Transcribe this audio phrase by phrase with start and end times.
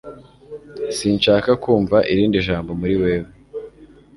[0.97, 3.29] Sinshaka kumva irindi jambo muri wewe